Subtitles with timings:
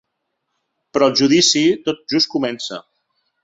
[0.97, 2.85] Però el judici tot just comença.